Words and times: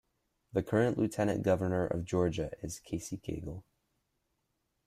The 0.53 0.63
current 0.63 0.97
Lieutenant 0.97 1.43
Governor 1.43 1.85
of 1.85 2.05
Georgia 2.05 2.49
is 2.63 2.79
Casey 2.79 3.17
Cagle. 3.19 3.61